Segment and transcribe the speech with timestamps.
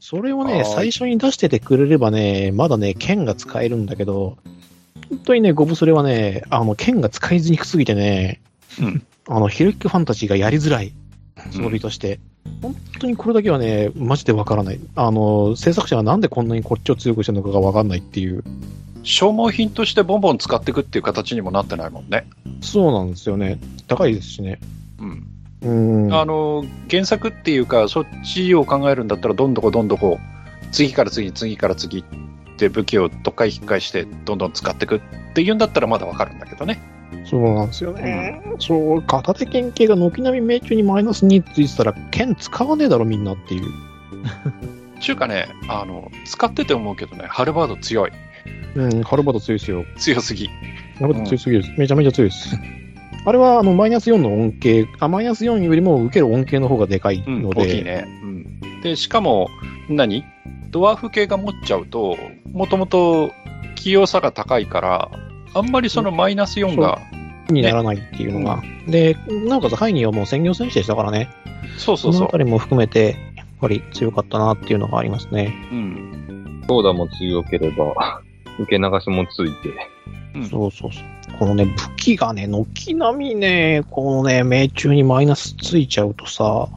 [0.00, 4.38] それをね、はい最初に出しててくれればね、まだね、剣が使えるんだけど、
[5.08, 8.40] 本当にね、ゴブスレはね、あの、剣が使いづにくすぎてね、
[8.80, 10.92] うんあの、ヒロキファンタジーがやりづらい。
[11.52, 12.18] 装備として。
[12.62, 14.80] 本当にこれだけはね、マジでわからない。
[14.96, 18.42] あの、制作者はなんでこんなにこっちを強くしてるのかがわかんないっていう。
[19.02, 22.26] 消耗品としてボンボン使っていくっていう形にもなってないもんね。
[22.62, 23.58] そうなんですよね。
[23.86, 24.58] 高いですしね。
[24.98, 25.26] うん。
[25.62, 26.14] うん。
[26.14, 30.18] あの、原作っていうか、そっちを考えるんだったら、どんどこどんどこ、
[30.70, 32.04] 次から次、次から次っ
[32.56, 35.00] て武器をどっかい引っ返して、どんどん使っていくっ
[35.34, 36.80] ていうんだったらまだわかるんだけどね。
[37.24, 38.42] そうなんですよね。
[38.58, 43.64] そう、片手剣系が軒並み命中にマイナス2ついてたら、剣使わねえだろみんなっていう。
[45.00, 48.10] ちゅうかね、あの、使ってて思うけどね、ハルバード強い。
[48.74, 49.84] うん、ハルバード強いですよ。
[49.96, 50.48] 強すぎ。
[50.98, 51.70] ハルバード強すぎです。
[51.78, 52.58] めちゃめちゃ強いです。
[53.28, 58.06] あれは、あの、マイナス4の恩恵、あ、マイナス4よりも受ける恩恵の方がでかいうん、ので、大きいね。
[58.22, 58.60] うん。
[58.82, 59.48] で、しかも、
[59.88, 60.24] 何？
[60.70, 62.16] ドワーフ系が持っちゃうと、
[62.52, 63.30] もともと
[63.74, 65.10] 器用さが高いから、
[65.54, 66.98] あんまりそのマイナス4が、
[67.50, 68.62] にならないっていうのが。
[68.86, 71.28] で、なおかつハイニーはもう専業選手でしたからね。
[71.78, 72.38] そうそうそうそのあた。
[72.38, 75.54] りも含めて、やっぱり強かったなっていうのがありますね。
[75.72, 76.64] うん。
[76.68, 78.22] ソーダも強ければ、
[78.58, 79.68] 受け流しもついて。
[80.34, 81.17] うんそうそうそう。
[81.38, 86.68] このね、武器がね、軒並みね、このね、命中にマイナスついちゃうとさ、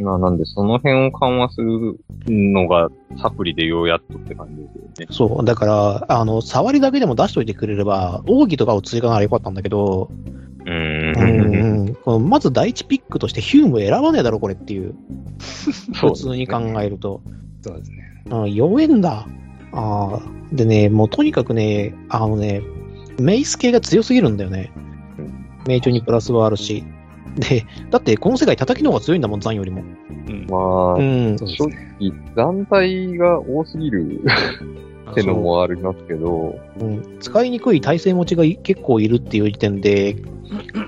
[0.00, 2.88] まあなんで、その辺を緩和するのが
[3.20, 5.06] サプリでようやっとって感じですよね。
[5.10, 10.08] そう、だから、あの、触りだけでも出しといてくれれば、奥義とかを追加ならよかったんだけど、
[10.64, 11.16] うんん。
[11.16, 14.94] うん、このまず第一ピックとしてヒューム選ばねえだろ、これっていう。
[15.94, 17.20] 普通に考えると。
[17.62, 17.96] そうですね。
[18.30, 19.26] うん、弱えんだ。
[19.72, 22.62] あーでね、もうとにかくね、あのね、
[23.20, 24.72] メイス系が強すぎるんだよね。
[25.66, 26.84] 命中にプラスはあるし。
[27.36, 29.82] で、だってこの世界叩きの方が強いんだもん、ザンよりも。
[30.48, 31.38] まあ、うん。
[31.38, 31.96] 正ね。
[32.00, 34.20] 直、団体が多すぎる
[35.10, 40.16] ってのもありますけど、うん、使いにくい体勢持ちがい結構いるっていう時点で、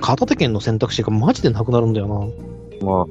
[0.00, 2.08] 片手剣の選択肢がマジでなくなるんだよ
[2.80, 2.86] な。
[2.86, 3.06] まあ、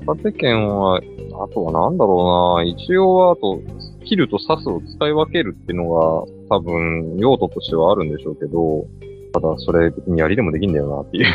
[0.00, 3.60] 片手剣は、あとはなんだろうな、一応はあと、
[4.04, 6.24] 切ると刺すを使い分けるっていうのが、
[6.56, 8.86] 多分、用途としてはあるんでしょうけど、
[9.32, 11.26] ただ、それ、やりでもできんだよなっていう。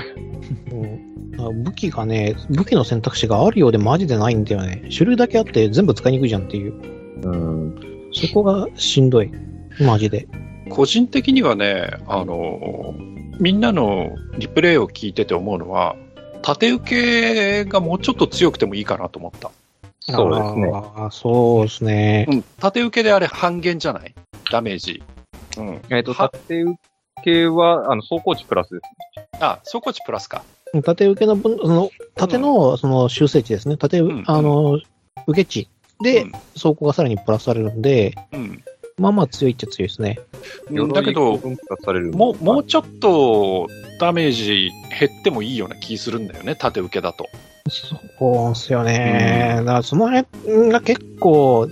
[0.72, 4.88] うん、あ武器がね、武器の選択肢があるようでマジでないんだよね。
[4.96, 6.74] 種類だけあって全部使いにくいじゃんっていう。
[7.24, 7.76] うん。
[8.14, 9.32] そこがしんどい。
[9.82, 10.28] マジで。
[10.70, 12.94] 個人的にはね、あの、
[13.40, 15.96] みんなのリプレイを聞いてて思うのは、
[16.42, 19.52] 縦受けがもうちょっと強くてもいいかなと思った。
[20.00, 20.72] そうですね。
[20.74, 22.26] ああ、そうですね。
[22.30, 24.14] うん、縦受けであれ半減じゃない？
[24.52, 25.04] ダメージ。
[25.58, 25.82] うん。
[25.90, 26.78] えっと、は縦受
[27.24, 29.44] けは、あの、走行値プラスです。
[29.44, 30.44] あ、走行値プラスか。
[30.84, 33.78] 縦受けの分、その、縦の、その修正値ですね。
[33.78, 34.80] 縦、んあの、
[35.28, 35.68] 受け値
[36.02, 38.64] でうん、走行がさらにプラスされるんで、うん。
[38.98, 40.20] まあまあ強いっちゃ強いですね。
[40.70, 41.38] うんだけど、
[42.14, 43.68] もう、もうちょっと
[44.00, 47.28] ダメージ減ってもいいような気するんだよね、縦受けだと。
[47.68, 47.96] そ
[48.46, 49.56] うですよね。
[49.60, 51.68] だからその辺が結構、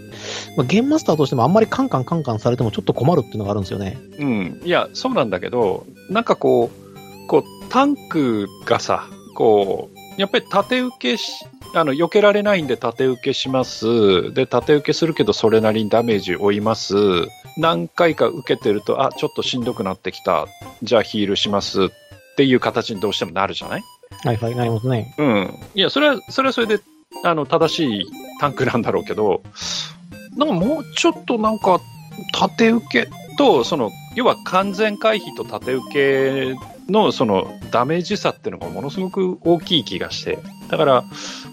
[0.57, 3.97] まあ、ゲームマスターとしてもあんまりカンカンカンカンされてもちょっと困るっていうのがあるんですよね。
[4.19, 4.61] うん。
[4.63, 11.31] いや、そうなんだけど、なんかこう、こう、タンクがさ、こう、やっぱり縦受けし、
[11.73, 14.33] あの、避けられないんで縦受けします。
[14.33, 16.95] で、縦受けするけどそれなりにダメージ負います。
[17.57, 20.47] 何回か受けてると、あ、ちょっとしんどくなってきた。
[20.83, 21.85] じゃあヒールします。
[21.85, 21.89] っ
[22.37, 23.83] ていう形にどうしてもなるじゃない？
[24.23, 25.13] はいはい、なりますね。
[25.17, 25.53] うん。
[25.75, 26.79] いや、それは、それはそれで、
[27.23, 28.05] あの、正しい
[28.39, 29.41] タンクなんだろうけど、
[30.35, 31.79] なんかもうちょっとなんか、
[32.33, 36.55] 縦受けと、その、要は完全回避と縦受け
[36.91, 40.39] の、その、ダメージ差っていうのがものすごく大きい気がして。
[40.69, 41.03] だから、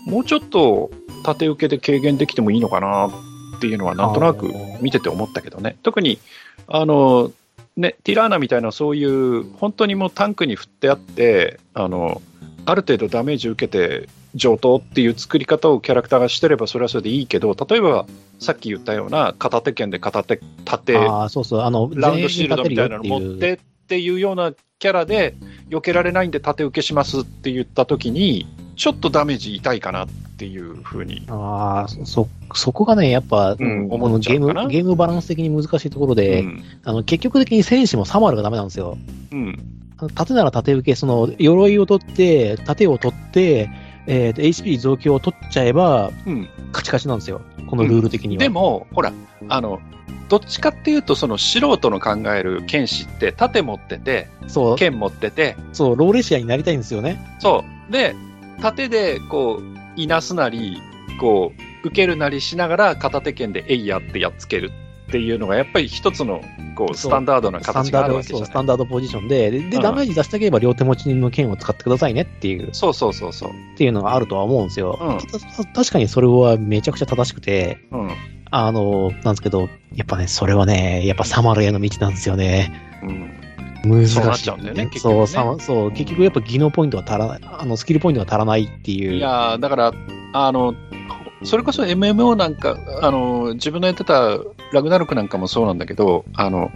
[0.07, 0.91] もうちょっと
[1.25, 5.77] 縦受けで軽減できてもいいのかなっていうのは、なんとなく見てて思ったけどね。
[5.83, 6.19] 特に、
[6.67, 7.31] あの、
[7.77, 12.23] ね、ティラーナみたいなそういう、本当にもうタンクに振ってあって、あの、
[12.66, 18.06] ある程度ダメージ受けて上等っていう作り方をキャラクターがしてればそれはそれでいいけど、例えば
[18.40, 25.34] さっき言ったような片手剣で片手、縦、ああ、そうそう、あの、ラウンドシールドみたいなの持ってっていうようなキャラで
[25.70, 28.46] 避けられないんで縦受けしますって言った時に、
[28.76, 34.69] ちょっとダメージ痛いかなっていうふうに、ああ、そ、そこがね、やっぱ、うん、こ思っちのゲーム。
[34.69, 36.64] ゲームバランス的に難しいところで、うん。
[36.82, 38.99] あの、結局的に戦士もサマルがダメなんですよ。
[39.32, 39.84] うん
[40.14, 43.70] 盾なら盾受け、その、鎧を取って、盾を取って、
[44.06, 47.41] えーと、HP 増強を取っちゃえば、うんカチカチなんですよ。
[47.69, 48.41] このルール的には。
[48.43, 49.12] でも、ほら、
[49.49, 49.81] あの、
[50.29, 57.25] どっちかっていうと、その素人の考える剣士って、盾持ってて、そう、剣持ってて、そう、ローレシアになりたいんですよね。
[57.38, 57.93] そう。
[57.93, 58.14] で、
[58.61, 60.82] 盾で、こう、いなすなり、
[61.20, 64.73] こう、受けるなりしながら片手剣でえいやってやっつける
[65.14, 66.40] っていうのが、やっぱり一つの
[66.75, 68.46] こうスタンダードなスタンダード、形があるわけじゃない。
[68.46, 73.50] スタンダードポジションで、で、でうんダメージ出したければ両手持ちの剣を使ってくださいねっていう、そうそうそうそう。
[73.50, 74.99] っていうのがあるとは思うんですよ。
[75.00, 78.11] うんたた確かにそれはめちゃくちゃ正しくて、うん。
[78.50, 82.72] あの、なんですけど、やっぱね、それはね、やっぱサマルへの道なんですよね。
[83.05, 83.44] うん。
[83.88, 84.14] 難しい。
[84.14, 89.14] そうなっちゃうんだよね結そう、局ねさそう、結局やっぱ技能ポイントが足らない、あの、スキルポイントが足らないっていう。
[89.14, 89.93] いやーだから、
[90.32, 90.75] あの、
[91.44, 94.38] それこそ MMO なんか、あの、自分のやってた
[94.75, 96.71] ラグナルクなんかもそうなんだけど、あの、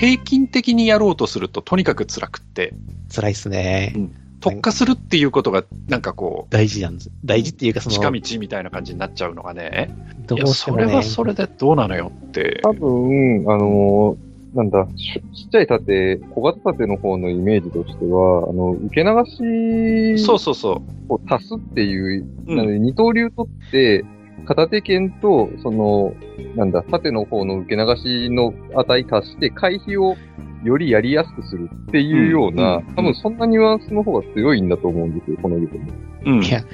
[0.00, 2.74] 平均的にやろうとするととにかく辛くって、
[3.14, 3.94] 辛いっすね。
[4.40, 7.10] 特化するっていうことが、なんかこ大事なんです。
[7.24, 9.90] 大事っていうか、う、その、近道みたいな感じになっちゃうのがね、
[10.26, 12.60] どいうや、それしてもね、はそれでどうなのよって。
[12.62, 22.26] 多分、あのーなんだ、しちっちゃい盾、小型盾の方のイメージとしては、あの、受け流しそうそうそを足すっていう、う。
[22.46, 22.56] うん。
[22.56, 24.04] なので二刀流取って、
[24.46, 26.14] 片手剣と、その、
[26.54, 30.16] なんだ、縦の方の受け流しの値足して、回避を
[30.64, 35.92] よりやりやすくするっていうような、うんうん多分そんなニュアンスの方が強いんだと思うんですよ、このゲーム。
[36.26, 36.64] うんいや、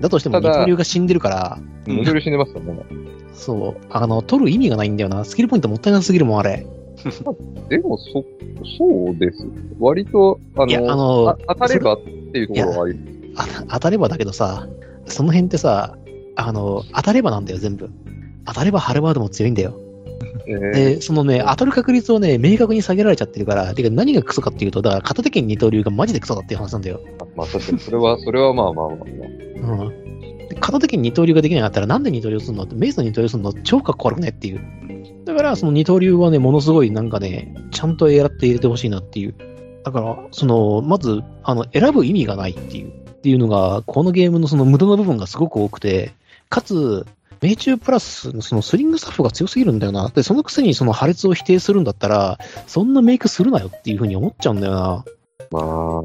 [0.00, 2.82] だとしてもただ二刀流が死んでるから、うん二刀流死んでますからね。
[3.32, 5.24] そう、あの、取る意味がないんだよな。
[5.24, 6.66] スキルポイントもったいなすぎるもん、あれ。
[7.68, 8.24] でも、そ、
[8.78, 9.46] そうです。
[9.80, 12.98] 割と、あいや、あの、当たればっていうところはあり
[13.36, 14.68] あ当たればだけどさ、
[15.06, 15.96] その辺ってさ、
[16.36, 17.90] あの、当たればなんだよ、全部。
[18.46, 19.78] 当たればハルバードも強いんだよ。
[20.46, 27.00] えーで、そのね、当たる確率をね、明確に下げられちゃってるから、てか何がクソかっていうと、だから片手剣二刀流がマジでクソだっていう話なんだよ。
[27.36, 29.84] まあ確かに、それは、 それはまあまあまあまあ。
[29.84, 30.48] うん。
[30.48, 32.64] で片手剣二刀流ができなかったらなんで二刀流するの？
[32.64, 33.52] って、メイスの二刀流するの？
[33.52, 34.60] 超かっこ悪くねっていう。
[35.24, 39.34] だから、その二刀流はね、ものすごいなんかね、ちゃんとやって入れてほしいなっていう。
[39.84, 46.12] だから、その、まず、あの、選ぶ意味がないっていう、っていうのが、このゲームのその無駄な部分がすごく多くて、
[46.52, 47.06] かつ、
[47.40, 50.10] 命中プラスのそのスリングスタッフが強すぎるんだよな。
[50.10, 55.04] で、そのくせにその破裂を否定するんだったら、そんなメイクするなよっていうふうに思っちゃうんだよな。
[55.50, 56.02] まあ、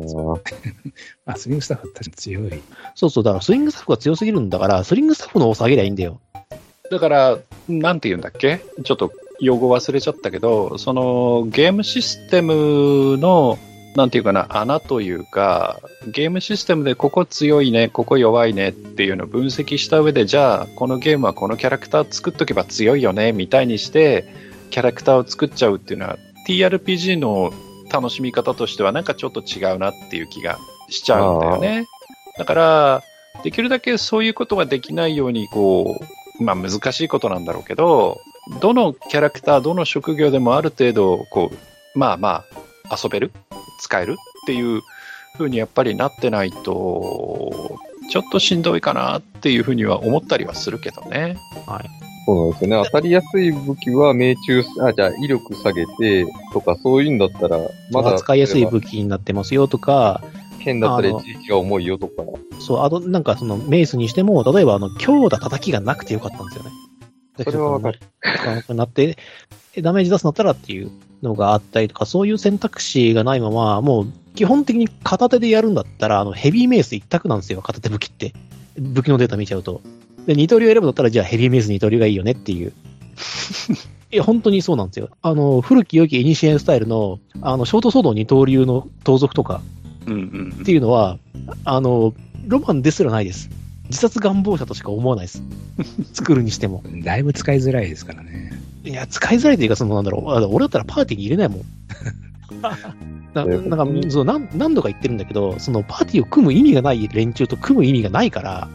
[1.34, 2.62] あ、スリングスタッフは確かに強い。
[2.96, 6.22] そうそう、だからスリングスタッフが強すぎるんだから、スリングスタッフの多さ上げりゃいいんだよ。
[6.90, 8.62] だから、なんて言うんだっけ？
[8.84, 9.12] ちょっと
[9.42, 13.60] 用語忘れちゃったけど、そのゲームシステムの、
[13.96, 24.26] なんていうかな、穴というか、ゲームシステムでここ強いね、ここ弱いねっていうのを分析した上で、じゃあ、このゲームはこのキャラクター作っとけば強いよね、みたいにして、
[24.70, 26.18] キャラクターを作っちゃうっていうのは、
[26.48, 27.52] TRPG の
[27.92, 30.60] 楽しみ方としてはなんかちょっと違うなっていう気が
[30.90, 31.86] しちゃうんだよね。
[32.38, 33.04] だから、
[33.44, 36.00] できるだけそういうことができないように、こ
[36.40, 38.20] う、まあ難しいことなんだろうけど、
[38.62, 42.46] どのキャラクター、どの職業でもある程度、こう、まあまあ、
[42.92, 43.32] 遊べる？
[43.82, 44.14] 使える？
[44.14, 44.82] っていう
[45.38, 47.78] 風にやっぱりなってないと、
[48.10, 51.38] ちょっとしんどいかなっていうふうには思ったりはするけどね。
[52.26, 52.84] そうなんですよね。
[52.86, 57.58] 当たりやすい武器は命中、あ、じゃあ威力下げてとかそういうんだったら、
[57.92, 58.16] まだ。
[58.16, 60.22] 扱いやすい武器になってますよとか、
[60.62, 62.24] 剣だったらあの一撃が重いよとか。
[62.60, 66.72] そう、あと、なんかそのメイスにしても、例えばあの、強打叩きがなくてよかったんですよね。
[67.44, 68.00] それはわかる。
[68.76, 69.16] なって、え
[69.82, 70.92] ダメージ出すんだったらっていう
[71.22, 78.34] のがあったりとか、そういう選択肢がないまま、もう基本的に片手でやるんだったら、あの、ヘビーメイス一択なんですよ、片手武器って。
[78.78, 79.82] 武器のデータ見ちゃうと。
[80.26, 82.74] で、二刀流選ぶんだったら、じゃあヘビーメイス二刀流がいいよねっていう。
[84.12, 85.10] いや、本当にそうなんですよ。
[85.22, 89.62] あの、古き良きイニシエンスタイルの、あの、ショートソード二刀流の盗賊とか
[90.04, 91.18] っていうのは、
[91.66, 92.14] あの、
[92.46, 93.50] ロマンですらないです。
[93.90, 95.44] 自殺願望者としか思わないです。
[96.14, 96.84] 作るにしても。
[97.04, 98.52] だいぶ使いづらいですからね。
[98.84, 101.62] いや、使いづらいというか、その、なんだろう、あ俺だったらパーティーに入れないもん。
[103.34, 108.68] ななんかそう何、何度か言ってるんだけど、そのパーティーを組む意味がない連中と組む意味がないから、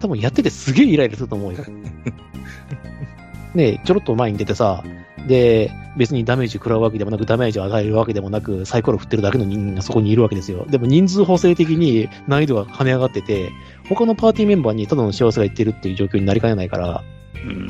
[0.00, 1.64] 多分やっててすげえイライラすると思うよ。
[3.54, 4.84] ねちょろっと前に出てさ、
[5.26, 10.66] で、別にダメージ食らうわけでもなく、ダメージを与えるわけでもなく、サイコロ振ってるだけの人間がそこにいるわけですよ。
[10.68, 13.50] でも人数補正的に難易度が跳ね上がってて、
[13.94, 17.04] 他のパーティーメンバーにただの幸せがいってるっていう状況になりかねないから、
[17.34, 17.66] うん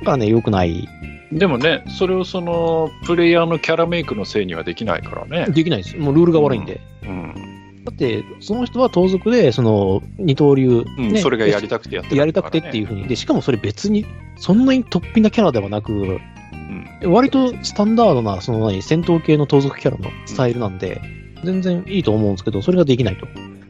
[0.00, 0.88] だからね、良くない。
[1.32, 5.52] でもね、それをその、プレイヤーのキャラメイクのせいにはできないからね。
[5.52, 5.96] できないです。
[5.96, 6.80] もうルールが悪いんで。
[7.02, 7.84] うん。
[7.84, 13.08] だって、その人は盗賊で、その、二刀流、うん、ねそれがやりたくてやってるやりたくてっていうふうに。
[13.08, 17.12] で、しかもそれ別に、そんなに突飛なキャラではなく、うん。
[17.12, 21.00] 割とスタンダードな、その何、戦闘系の盗賊キャラのスタイルなんで、
[21.44, 23.26] 全然いいと思うんですけど、それができないと。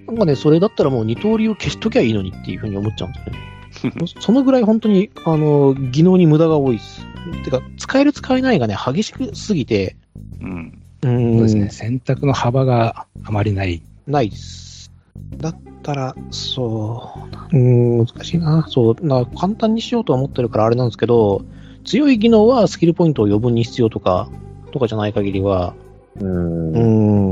[0.08, 4.06] なんかね、それだったらもう二刀流を消しときゃいいのにっていうふうに思っちゃうんですよね。
[4.20, 7.06] そのぐらい本当に、あの、技能に無駄が多いです。
[7.44, 9.96] てか、使える使えないがね、激しくすぎて、
[10.40, 10.82] うん。
[11.02, 11.70] うーん、そうですね。
[11.70, 13.82] 選択の幅があまりない。
[14.06, 14.90] ないです。
[15.36, 17.12] だったら、そ
[17.52, 18.66] う、うん、難しいな。
[18.68, 21.42] そう、な簡単にしようとは思ってるからあれなんですけど、
[21.84, 24.30] 強い技能はスキルポイントを余分に必要とか、
[24.72, 25.74] とかじゃない限りは、
[26.20, 26.24] う。
[26.24, 26.78] う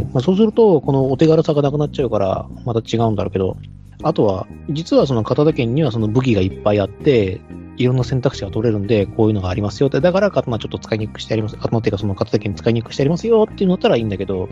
[0.04, 3.56] まあ、そうすると、このお手軽さがなくなっちゃうから、また違うんだろうけど、
[4.02, 7.40] あとは、実はその片手剣にはその武器がいっぱいあって、
[7.78, 14.48] いろんな選択肢が取れるんで、こういうのがありますよって、だから刀ちょっと使いにくくしてあります、刀っていうかその片手剣使いにくくしてありますよっていうのだったらいいんだけど、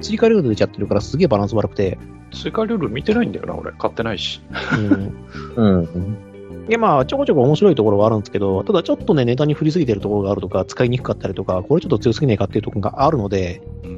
[0.00, 1.98] 追加ルール出ちゃってるからすげえバランス悪くて、
[2.32, 3.72] 追加ルール見てないんだよな、俺。
[3.72, 4.40] 買ってないし。
[4.76, 5.14] うん。
[5.56, 6.66] うん。
[6.68, 13.95] で、まあ、ちょこちょこ面白いところはあるんですけど、ただちょっとね、ネタに振りすぎてるところがあるとか、使いにくかったりとか、これちょっと強すぎないかっていうところがあるので、うん。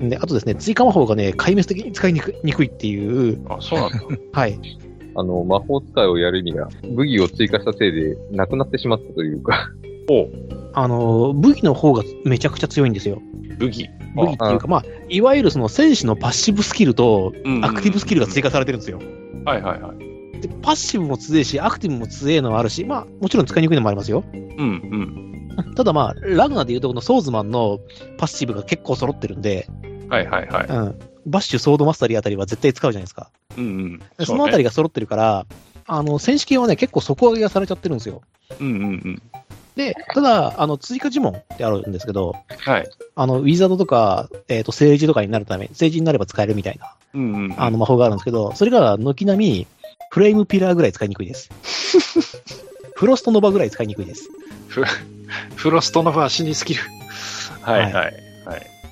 [0.00, 3.98] で、あとですね、追加魔法がね、壊滅的に使いにくにくいっていう、あ、そうなんだ。
[4.32, 4.58] はい。
[5.14, 9.70] あの、魔法使いをやるには、武器を追加したせいで、なくなってしまったというか。
[10.08, 10.28] おう
[10.74, 13.20] あの、武器の方がめちゃくちゃ強いんですよ。
[13.58, 13.88] 武器。
[14.14, 19.00] 武器っていうか、まあ、いわゆるその戦士のパッシブスキルとうんアクティブスキルが追加されてるんですよ。
[19.44, 20.40] はいはいはい。
[20.40, 24.22] で、パッシブも強いし、アクティブも強いのもあるし、まあ、もちろん使いにくいのもありますよ。
[24.32, 25.35] うん
[25.76, 27.80] ただまあ、ラグナでいうとこのソーズマンの
[28.18, 30.08] パッシブが結構揃ってるんで、うん。
[30.08, 30.66] はいはいはい。
[30.68, 30.98] うん。
[31.26, 33.30] バッシュ、ソードマスタリーあたりは絶対使うじゃないですか。
[33.56, 33.98] うんうん。
[34.18, 35.46] でそのあたりが揃ってるから、
[35.86, 38.22] あの、戦士系はね、結構底上げがされちゃってるんですよ。
[38.60, 39.22] うんうんうん。
[39.76, 42.88] で、ただ、あの、追加呪文ってあるんですけど、はい。
[43.14, 47.54] あの、ウィザードとか、えっ、と、政治とかになるため、政治になれば使えるみたいな、うんうん。
[47.58, 49.66] あの、魔法があるんですけど、それが、軒並み、
[50.10, 51.50] フレームピラーぐらい使いにくいです。
[52.96, 54.30] フロストノバぐらい使いにくいです。
[55.54, 56.80] フロストのバー死にスキル。
[57.62, 58.14] はいはいはい。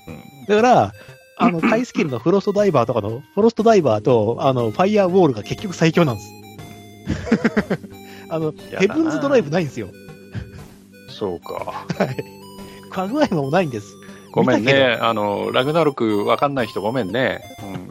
[0.09, 0.93] うんだから、
[1.37, 6.29] あの、ハイスキルのフロストダイバーとかの、フロストダイバーと、あの、ファイヤーウォールが結局最強なんです。
[8.31, 9.89] あの、ヘブンズドライブないんですよ。
[11.09, 11.87] そうか。
[11.99, 12.17] はい。
[12.91, 13.87] カグアイマもないんです。
[14.33, 14.99] ごめんね。
[15.01, 17.41] あの、ラグナロクわかんない人ごめんね。
[17.63, 17.89] うん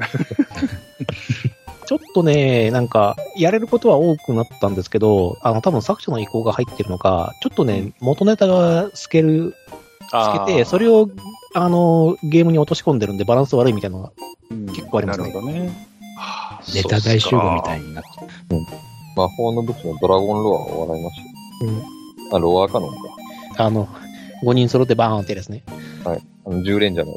[1.85, 9.55] ちょっとね、なんか、やれることは多くなったんですけど、あの、多分作者の意向が入ってるのか、ちょっとね、元ネタが透ける、
[10.11, 11.09] 透けて、それを、
[11.53, 14.11] あの、ゲームに落とし込んでるんで、バランス悪いみたいなのが、
[14.73, 15.69] 結構ありますねなるほどね。
[16.17, 18.09] はあネタ大集合みたいそうっすかになって。
[19.15, 21.65] 魔法の武器のドラゴンロアを笑いました。
[21.65, 21.83] うん
[22.31, 22.97] あ、ロアカノンか。
[23.57, 23.87] あの、
[24.43, 25.63] 5人揃ってバーンってやつね。
[26.05, 27.15] あの、10連じゃない。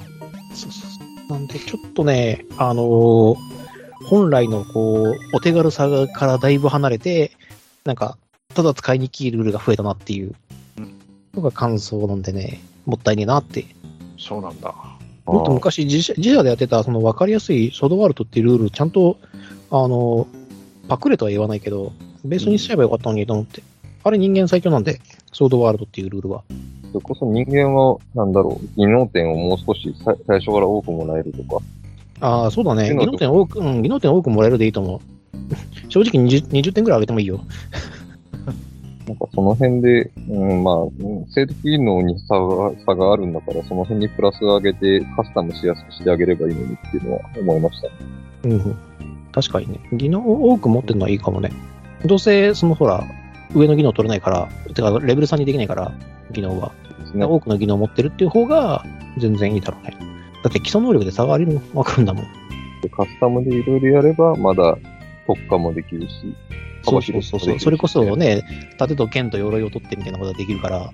[0.53, 0.97] そうそうそ
[1.29, 3.56] うなんで、ちょっとね、あのー
[4.05, 7.33] 本来の、こう、お手軽さからだいぶ離れて、
[7.85, 8.19] なんか、
[8.55, 10.35] ただ使いにくいルールが増えたなっていう
[11.35, 13.65] のが感想なんでね、もったいねえなって。
[14.19, 14.75] そうなんだ。
[15.27, 19.19] もっと昔自社、自社でやってた、その分かりやすいソードワールドっていうルール、ちゃんと、
[19.71, 20.27] あの、
[20.89, 21.93] パクれとは言わないけど、
[22.25, 23.63] ベースにしちゃえばよかったのにと思って。
[24.05, 25.01] あれ人間最強なんで、
[25.33, 26.45] ソードワールドっていうルールは。
[26.93, 31.63] それこそ人間は、なんだろう、技能点をもう少しさ最初から多くもらえるとか。
[32.21, 32.95] ああ、そうだね。
[32.95, 35.01] 技能点多く、うん、技能点多くもらえるでいいと思う。
[35.89, 37.41] 正直 20, 20点ぐらい上げてもいいよ。
[39.07, 40.91] なんかその辺で、うん、まあ、うん
[41.29, 47.89] 生徒技能に差が差があるんだから、その辺にプラス上げてカスタムしやすくしてあげればいいのにっていうのは思いました。
[48.49, 48.77] うん。
[49.33, 49.81] 確かにね。
[49.93, 51.51] 技能を多く持ってるのはいいかもね。
[52.05, 53.05] どうせ、そのほら、
[53.55, 55.93] 上の技能取れないから、てか、レベル3にできないから、
[56.33, 56.73] 技能は。
[57.15, 57.25] ね。
[57.25, 58.85] 多くの技能を持ってるっていう方が、
[59.19, 60.16] 全然いいだろうね。
[60.47, 62.25] だって基礎能力で差がありまくるんだもん。
[62.81, 64.79] でカスタムでいろいろやれば、まだ
[65.27, 66.37] 特化もできるし、
[66.85, 67.59] そうそうそうそう。
[67.59, 68.45] それこそね、
[68.79, 70.93] 盾と剣と鎧を取ってみたいなことができるから、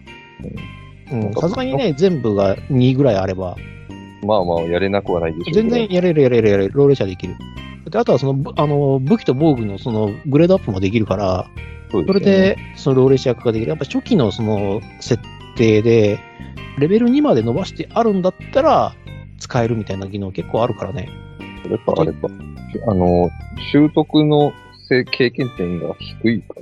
[1.13, 3.57] うん、さすがにね、全部が2ぐらいあれば、
[4.25, 5.53] まあまあやれなくはないでしょ。
[5.53, 7.35] 全然やれるやれるやれる、ローレできる。
[7.91, 11.51] であとはその、ぶあの、武器と防具のその、グレードアップもできるから、
[11.91, 13.69] そうそれで、そのローレ化ができる。
[13.69, 15.23] やっぱ初期のその、設
[15.57, 16.19] 定で、
[16.79, 18.95] レベル2まで伸ばしてあるんだったら、
[19.43, 21.09] 使えるみたいな技能結構あるからね。
[21.65, 22.29] それか、あれか。
[22.87, 23.29] あの、
[23.73, 24.53] 習得の
[24.89, 26.55] せ経験点が低いか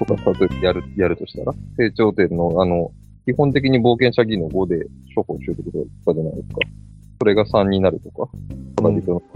[0.00, 2.92] ら、とか、例えばやる、やるとしたら、成長点の、あの、
[3.24, 6.60] 基本的に冒険者技能5で処方習得とかじゃないですか。
[7.20, 8.30] それが3になるとか、
[8.76, 9.26] 同じとか。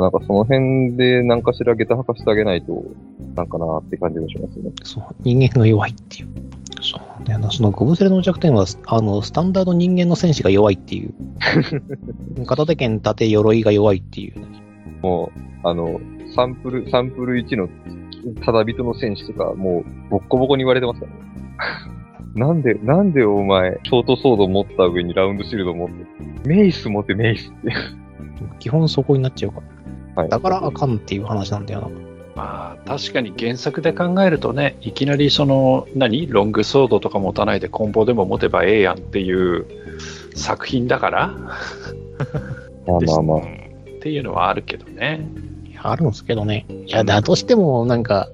[0.00, 2.82] なんかその辺で何かしら下駄履かしてあげないと、
[3.34, 4.70] なんかなーって感じがしますよね。
[4.84, 6.51] そう、人間が弱いっていう。
[6.82, 7.50] そうなんだよな。
[7.50, 11.14] そのゴブセレの弱点は、あの、スタンダード人間の戦士が弱いっていう。
[12.46, 14.46] 片手剣、盾、鎧が弱いっていうね。
[15.02, 16.00] もう、あの、
[16.34, 17.68] サンプル、サンプル1の
[18.44, 21.18] ただ人の戦士とか、もう、ボッコボコに言われてますからね。
[22.34, 27.72] なんで、なんでお前、ショートソード持った上にラウンドシールド持って、メイス持ってメイスって。
[28.58, 29.60] 基本そこになっちゃうか
[30.16, 30.22] ら。
[30.22, 30.30] はい。
[30.30, 31.88] だからあかんっていう話なんだよな。
[32.34, 36.26] まあ、確かに原作で考えるとね、いきなりその、何？
[36.28, 39.66] ロングソードとか持たないでコンボでも持てばええやんっていう
[40.34, 43.62] 作品だから、まあまあまあうん
[43.96, 45.28] っていうのはあるけどね。
[45.80, 46.66] あるんですけどね。
[46.86, 48.28] いや、だとしても、なんか、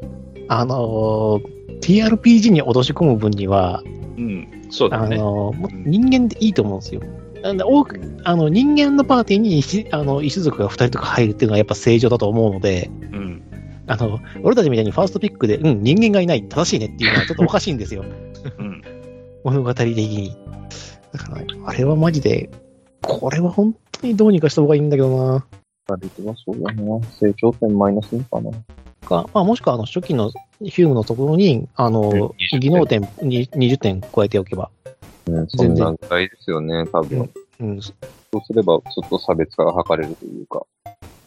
[0.48, 3.82] あのー TRPG に落とし込む分には、
[4.16, 4.48] うん。
[4.70, 5.16] そうだあね。
[5.16, 7.02] のーもう人間でいいと思うんですよ。
[7.42, 13.07] なんで多くあの人間のパーティーに石あの石族が2人とか入るっていうのはやっぱ正常だと思うので、うん。
[13.88, 18.04] あの俺たちみたいにファーストピックで、うん、人間がいない、正しいねっていうのはちょっとおかしいんですよ。
[18.59, 18.83] うん。
[19.45, 20.37] 物語的に。
[21.12, 22.50] だから、あれはマジで、
[23.02, 25.47] これは本当にどうにかした方がいいんだけどな。
[25.97, 27.00] できはそうだな。
[27.18, 28.50] 成長点マイナスかな。
[29.09, 30.30] か、まあ、もしくはあの初期の
[30.61, 32.21] ヒュームのところに、あの、うん
[32.52, 34.71] 20技能点に20点加えておけば、
[35.26, 37.30] うん、そんなぐらいですよね、多分。
[37.61, 37.92] うんうん、そ
[38.33, 40.64] そうすれば、ちょっと差別化が図れるというか。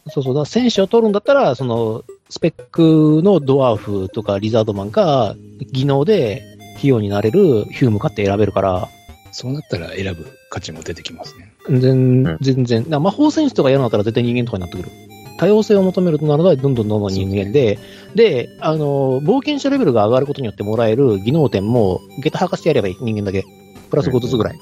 [0.07, 5.35] そうそう、だから戦士を取るんだったら、その、スペックのドワーフとかリザードマンか、
[5.71, 6.43] 技能で
[6.77, 8.89] 費用になれるヒュームかって選べるから、
[9.31, 11.53] そうなったら選ぶ価値も出てきますね。
[11.69, 14.89] 全うん全然、魔法戦士とかやるんだったら絶対人間とかになってくる。
[15.37, 17.79] 多様性を求めるとなると、どんどんどんどん人間で、
[18.15, 23.43] で、あの、冒険者レベルが上がることによってもらえる技能点も、下駄吐かしてやればいい、人間だけ。
[23.89, 24.59] プラス5ずつぐらい。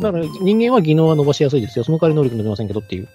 [0.00, 1.84] だから人間は技能は伸ばしやすいですよ。
[1.84, 3.08] その代わり能力伸びませんけどっていう。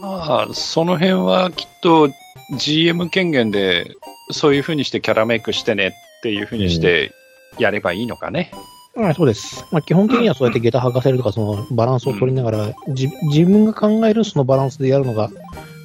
[0.00, 2.10] まあ、その辺はきっと
[2.56, 3.96] GM 権限で、
[4.30, 5.90] そういうふうにしてキャラメイクしてねっ
[6.22, 7.12] ていうふうにして
[7.58, 8.50] やればいいのかね。
[8.94, 9.64] はい、そうです。
[9.70, 15.30] まあ、基本的にはそうやって下駄吐かせるとか、そのバランスを取りながら、じ自分が考えるそのバランスでやるのが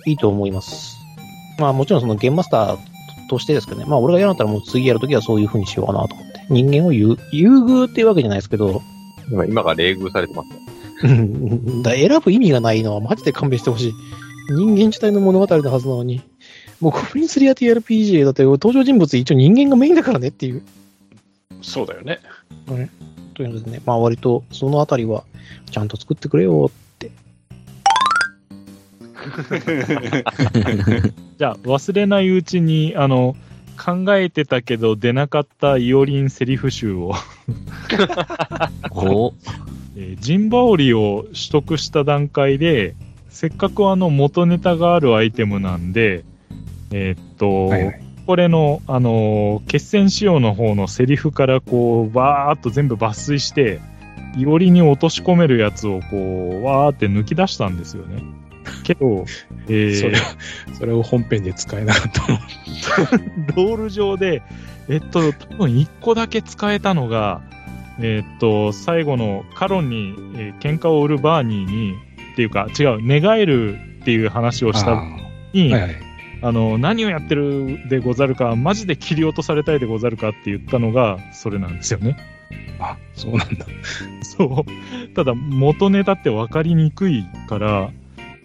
[0.06, 0.98] いいと思います。
[1.60, 2.78] まあ、もちろんそのゲームマスター
[3.30, 3.86] としてですけどね。
[3.88, 6.34] まあ、俺がやるんだったらもう次やるときはそういうふうにしようかなと思って。
[6.50, 8.82] 人間を優優遇っていうわけじゃないですけど、
[9.30, 10.73] 今今が冷遇されてますね。
[11.02, 13.94] うんだ選ぶ意味がないのはマジで勘弁してほしい。
[14.50, 16.22] 人間自体の物語のはずなのに。
[16.80, 20.62] もうゴブリンスリア TRPG だって登場人物一応人間がメインだからねっていう。
[21.62, 22.20] そうだよね。
[23.36, 25.24] というのでね、まあ割とそのあたりは
[25.72, 27.12] ちゃんと作ってくれよって。
[31.40, 33.36] じゃあ、忘れないうちに、あの、
[33.84, 37.14] 考えてたけど出なかったイオリンセリフ集を、
[38.92, 39.34] お
[39.96, 42.96] えージンバオリを取得した段階で、
[43.30, 46.24] せっかくあの元ネタがあるアイテムなんで、
[46.92, 48.04] えーっと、はいはい。
[48.26, 53.82] これの、あのー決戦仕様の方のセリフからこう、バーっと全部抜粋して、
[54.38, 58.24] いおりに落とし込めるやつをこう、わーって抜き出したんですよね。
[58.84, 59.26] けど、
[59.68, 60.16] えーそれ、
[60.78, 62.40] それを本編で使えなかったの。
[63.68, 64.42] ロール上で、
[64.90, 67.42] えっと、多分一個だけ使えたのが、
[68.00, 71.94] えっと、最後のカロンに、えー喧嘩を売るバーニーに、
[72.34, 75.06] っていうか、違う、寝返るっていう話をしたあ
[75.54, 75.96] に、ーはいはい。
[76.42, 82.18] あの、何をやってるでござるか、マジで切り落とされたいでござるかって言ったのが、それなんですよね。
[82.80, 83.66] あ、そうなんだ。
[84.22, 85.14] そう。
[85.14, 87.92] ただ、元ネタって分かりにくいから、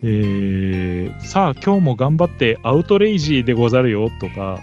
[0.02, 4.60] えー、さあ今日も頑張ってアウトレイジーでござるよとか、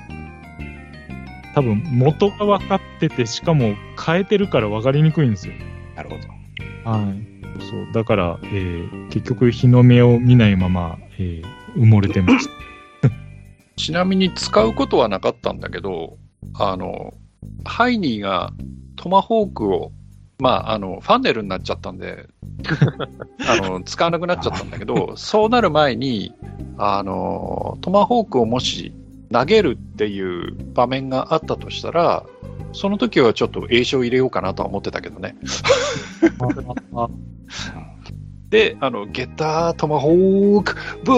[1.56, 5.54] 多分元が分かってて、しかも変えてるから分かりにくいんですよ。
[5.96, 6.90] なるほど。
[6.90, 7.62] はい。
[7.64, 7.94] そう。
[7.94, 12.50] だから、えー、結局日の目を見ないまま、えー、埋もれてまし
[13.02, 13.10] た。
[13.78, 16.18] ちなみに使うことはなかったんだけど、
[16.56, 17.14] あの、
[17.64, 18.52] ハイニーが
[18.98, 19.94] トマホークを、
[20.40, 22.28] まあ、あの、ファンネルになっちゃったんで、
[23.48, 26.34] あの、使わなくなっちゃったんだけど、そうなる前に、
[26.78, 28.94] あの、トマホークをもし
[29.32, 32.26] 投げるっていう場面があったとしたら、
[32.74, 35.36] その時はちょっと栄唱入れようかなとは思ってたけどね。
[38.50, 41.12] で、あの、ゲッタートマホーク、ブ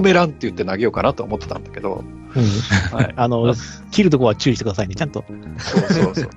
[0.00, 2.96] ーメランって言って投げようかなと思ってたんだけど、うん。
[2.96, 3.12] はい。
[3.16, 3.54] あの、
[3.90, 5.24] 切るとこは注意してくださいね、ちゃんと。
[5.58, 6.30] そうそうそう。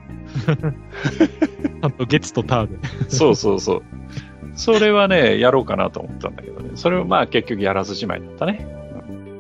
[1.82, 2.78] あと、月とターで。
[3.10, 3.84] そうそうそう。
[4.56, 6.72] それはね、やろうかなと思ったんだけどね。
[6.76, 8.66] それをまあ結局やらずじまいだったね。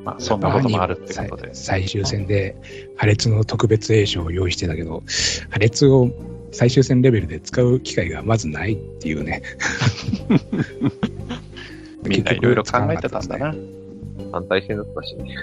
[0.06, 1.54] うんまあそんなこともあるってことで。
[1.54, 2.56] 最最終戦で
[2.96, 5.04] 破裂の特別栄唱を用意してたけど、
[5.50, 6.12] 破裂を
[6.52, 9.41] 最終戦レベルで使う機会がまずないっていうね。
[12.06, 13.56] みんないろいろ考えてたんだな。
[14.32, 15.36] 反対戦だったしね。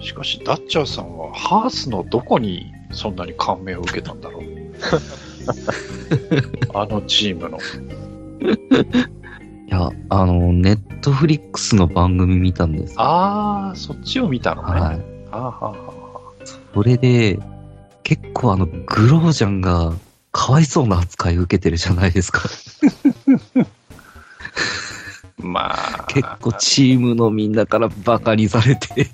[0.00, 4.42] しかし、ダッチャーさんはハースのどこにそんなに感銘を受けたんだろう。
[6.74, 7.58] あのチームの。
[9.66, 12.94] いや、あの、ネットフリックスの番組見たんです。
[12.98, 14.80] ああ、そっちを見たのね。
[14.80, 15.00] はい。
[15.32, 16.32] あーはーは
[16.72, 17.38] それで、
[18.04, 19.92] 結構あの、グロージャンが、
[20.30, 22.42] かわいそうな扱い受けてるじゃないですか。
[22.42, 23.66] ー
[25.38, 26.04] まあ。
[26.08, 29.10] 結構チームのみんなからバカにされて、ちょっ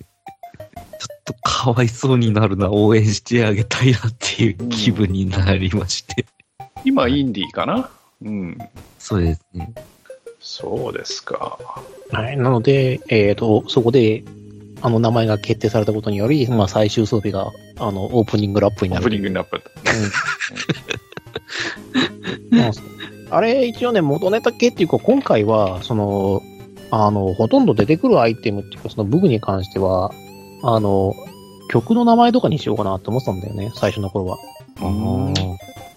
[1.24, 6.26] とかわいそうになるな、応援してあげたいなっていう気分になりまして。
[6.84, 7.88] 今、インディーかな？
[8.22, 8.58] うん。
[8.98, 9.72] そうですね。
[10.42, 11.58] そうですか。
[12.10, 12.36] はい。
[12.36, 14.24] なので、えっ、と、そこで、
[14.84, 19.04] あの名前が決定されたことにより、まあ最終装備が、あの、オープニングラップになる。
[19.04, 19.56] オープニングになった。
[19.56, 19.62] うん
[22.58, 22.72] まあ
[23.30, 26.42] あれ、一応ね、元ネタ系っていうか、今回は、その、
[26.90, 30.12] あの、ほとんど出てくるアイテムっていうか、その武具に関しては、
[30.62, 31.14] あの、
[31.70, 34.38] 曲の名前とかにしようかなって思ってたんだよね、最初の頃は。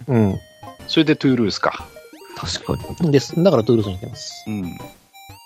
[0.07, 0.39] うん。
[0.87, 1.85] それでトゥルースか。
[2.35, 3.11] 確かに。
[3.11, 3.41] です。
[3.41, 4.43] だからトゥルースにしてます。
[4.47, 4.77] うん。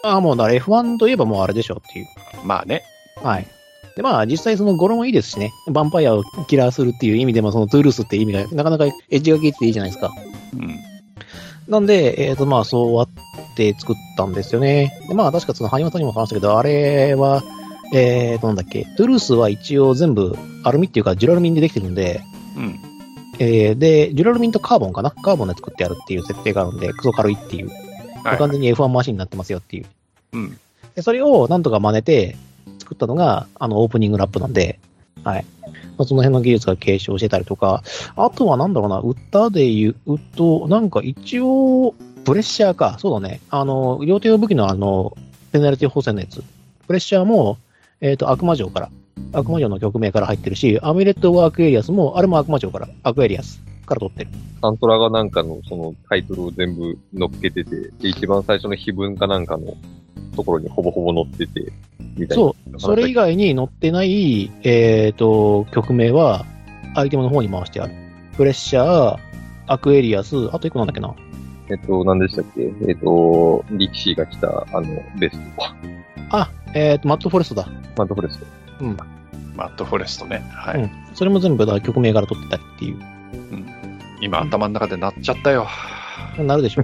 [0.04, 2.08] ああ、もうだから F1 といえばもうあれでしょっていう。
[2.43, 2.84] まあね。
[3.21, 3.47] はい。
[3.95, 5.52] で、まあ、実際その語呂もいいですしね。
[5.67, 10.13] ヴァンパイアをキラーするっていう意味でも、そのトゥルースって意味が、なかなかエッジが効いてていいじゃないですか。
[10.54, 10.80] うん。
[11.67, 13.10] なんで、えっ、と、まあ、そうやっ
[13.56, 14.97] て作ったんですよね。
[15.08, 17.43] でまあ、確かその、ハニワタにも話したけど、あれは、
[17.93, 22.21] えーと、なんだっけ、トゥルースは一応全部アルミっていうか、ジュラルミンでできてるんで、
[22.56, 22.88] うん。
[23.39, 25.12] えーで、ジュラルミンとカーボンかな？
[25.12, 27.69] カーボンで作ってやるっていう設定があるんで、クソ軽いっていう。
[27.69, 29.86] はい完全に F1 マシンになってますよっていう。
[30.34, 30.60] うん。
[30.93, 32.36] でそれをなんとか真似て
[32.80, 34.80] 作ったのが、あの、オープニングラップなんで、
[35.23, 35.45] はい。
[35.97, 37.84] まあ、その辺の技術が継承してたりとか、
[38.15, 41.93] あとはなんだろうな、歌で言うと、なんか一応、
[42.25, 43.39] プレッシャーか、そうだね。
[43.49, 45.15] あの、両手用武器のあの、
[45.52, 46.43] ペナルティ補正のやつ。
[46.88, 47.58] プレッシャーも、
[48.02, 48.89] えっ、と、悪魔城から、
[49.34, 54.29] 悪魔城の曲名から入ってるし、アミュレット・ワーク・エリアスも、あれも悪魔城から、アクエリアスから取ってる。
[54.62, 59.75] サントラがなんかのそのタイトルを全部乗っけてて、で、一番最初の碑文かなんかの
[60.36, 61.71] ところにほぼほぼ載ってて、
[62.17, 62.43] みたいな。
[62.43, 66.45] そう、それ以外に載ってない、えっ、と、曲名は、
[66.95, 67.93] アイテムの方に回してある。
[68.36, 69.17] プレッシャー、
[69.67, 71.13] アクエリアス、あと一個なんだっけな。
[71.69, 72.62] えっと、何でしたっけ？
[72.88, 74.88] えっと、力士が来た、あの、
[75.19, 75.63] ベスト。
[76.32, 77.67] あ、えっ、と、マットフォレストだ。
[77.95, 78.45] マットフォレスト。
[79.55, 80.41] マットフォレストね。
[80.53, 80.81] はい。
[80.81, 80.91] うん。
[81.13, 82.97] それも全部だから曲名から取ってたりっていう。
[84.21, 85.67] 今頭の中で鳴っちゃったよ。
[86.37, 86.83] なるでしょ。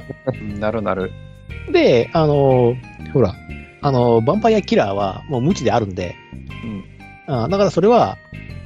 [0.60, 1.12] なるなる。
[1.72, 3.34] で、あのーほら、
[3.82, 6.16] あのーヴァンパイアキラーはもう無知であるんで、
[7.28, 7.36] うん。
[7.36, 8.18] あだからそれは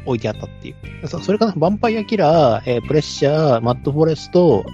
[0.05, 1.07] 置いてあったっていう。
[1.07, 4.65] そそれかな、ヴァンパイアキラー、えープレッシャー、マットフォレスト、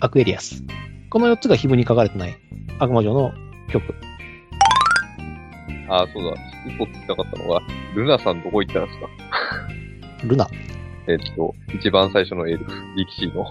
[0.00, 0.62] アクエリアス。
[1.10, 2.36] この4つが碑文に書かれてない
[2.78, 3.32] 悪魔城の
[3.70, 3.94] 曲。
[5.88, 6.40] ああ、そうだ。
[6.66, 7.60] 一個聞きたかったのが、
[7.94, 9.08] ルナさんどこ行ったんですか？
[10.26, 10.46] ルナ？
[11.06, 13.44] えっと、一番最初のエルフ、力士の。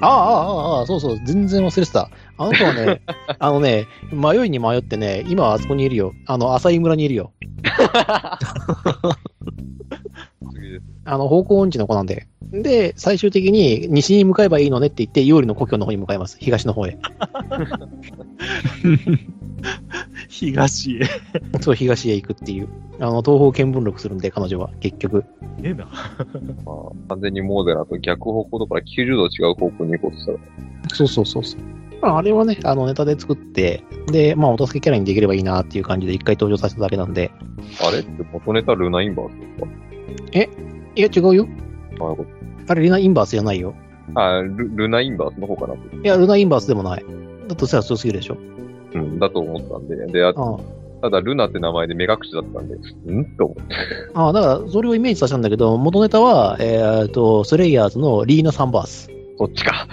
[0.00, 0.42] ああ、あ
[0.76, 2.08] あ、ああ、そうそう、全然忘れてた。
[2.38, 3.02] あの子はね、
[3.38, 6.12] あのね、迷いに迷ってね、今はあそこにいるよ。
[6.26, 7.32] あの、浅井村にいるよ。
[11.04, 12.26] あの、方向音痴の子なんで。
[12.52, 16.38] で、最終的に西に向かえばいいのねって言って、有利の故郷の方に向かいます。
[16.40, 16.96] 東の方へ。
[20.40, 21.00] 東へ。
[21.60, 22.68] そう、東へ行くっていう。
[22.98, 25.24] あの、東方見聞録するんで、彼女は、結局。
[25.62, 25.84] ええな。
[26.66, 26.74] まあ、
[27.10, 30.38] 完全にモーゼラと逆方向とから90度違う方向に行こうとしたら、
[30.92, 31.60] そうそうそうそう。
[32.02, 37.30] まあ、あれはね、あの、ネタで作って、で、まあ、お助けキャラにできればいいなっていう感じで一回登場させただけなんで。
[37.86, 40.52] あれって元ネタルナインバースですか？
[40.96, 41.48] いや、違うよ。
[42.00, 42.14] あ
[42.68, 43.74] あれ、リナインバースじゃないよ。
[44.14, 45.80] どあル、ルナインバースの方かなと。
[45.96, 47.04] いや、ルナインバースでもない。
[47.48, 48.36] だとしたら強すぎるでしょ。
[48.94, 49.96] うん、だと思ったんで。
[50.12, 50.58] で、ああ
[51.02, 53.36] ただルナって名前で目隠しだったんで、ん？
[53.36, 53.74] と思って。
[54.14, 59.10] あああ、だから、それをイメージさせたんだけど、元ネタは、えーっと、スレイヤーズのリーナ・サンバース。
[59.36, 59.86] そっちか。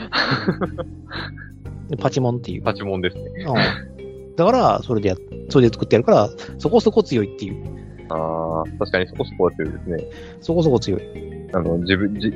[1.89, 2.63] でパチモンっていう。
[2.63, 3.23] パチモンですね。
[3.45, 3.91] うん
[4.37, 5.15] だから、それでや、
[5.49, 7.63] それで作ってやるから、そこそこ強いっていう。
[8.09, 10.09] ああ、確かにそこそこやってるですね。
[10.39, 11.01] そこそこ強い。
[11.53, 12.31] あの、自分、じ、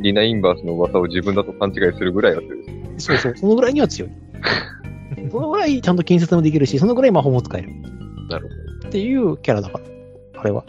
[0.00, 2.64] リナインバースの噂を自分だと勘違いするぐらいやってる。
[2.98, 4.10] そうそう、そのぐらいには強い。
[5.30, 7.70] そのぐらいちゃんと近接もできるし、そのぐらい魔法も使える。
[8.28, 8.48] なる
[8.86, 10.40] っていうキャラだから。
[10.40, 10.64] あれは。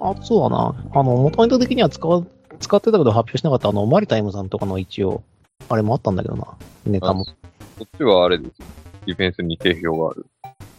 [0.00, 0.74] あとそうだな。
[0.92, 2.24] あの、元ネタ的には使わ、
[2.60, 5.22] 使ってたけど発表しなかったあの、マリタイムさんとかの一応、
[5.68, 6.46] あれもあったんだけどな。
[6.84, 7.24] ネタも。
[7.24, 7.32] こ
[7.84, 8.52] っちはあれです。
[9.06, 10.26] ディフェンスに定評がある。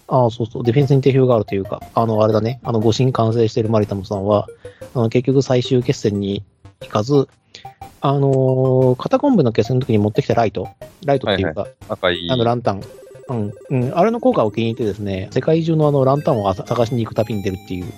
[0.10, 0.64] ああ、そうそう。
[0.64, 2.60] ディフェンスに定評があるというか、あの、あれだね。
[2.64, 4.48] あの、誤審完成しているマリタムさんは、
[4.94, 6.44] あの、結局最終決戦に
[6.82, 7.28] 行かず、
[8.00, 10.70] あのー、肩コンブの決戦の時に持ってきたライト。
[11.06, 12.28] ライトっていうか、赤い。
[12.30, 12.84] あの、ランタン。
[13.30, 13.98] うん、うん。
[13.98, 17.86] あれの効果を気に入ってですね、世界中のあの、ランタンを探しに行く旅に出るっていう。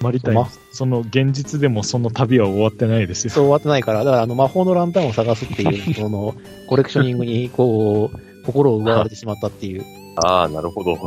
[0.00, 3.30] マリタイム、その現実でもその旅は終わってないですよ。
[3.30, 6.34] そう終わってないから、だからあの、魔法のランタンを探すっていう、 その、
[6.68, 9.84] コレクショニングに、こう、心を奪われてしまったっていう。
[10.24, 10.98] ああ、なるほど。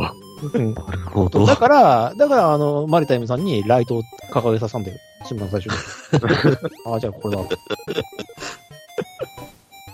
[0.54, 0.74] うん。
[0.74, 1.46] なるほど。
[1.46, 4.98] だから、だから、あの、マリタイムさんにライトを掲げさせたんだよ。
[5.26, 6.58] 新聞最初に。
[6.86, 7.44] ああ、じゃあこれだ。